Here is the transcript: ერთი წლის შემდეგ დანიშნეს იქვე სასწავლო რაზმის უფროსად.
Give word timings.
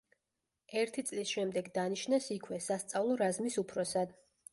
ერთი 0.83 1.03
წლის 1.09 1.33
შემდეგ 1.35 1.69
დანიშნეს 1.75 2.29
იქვე 2.37 2.59
სასწავლო 2.69 3.19
რაზმის 3.21 3.59
უფროსად. 3.65 4.17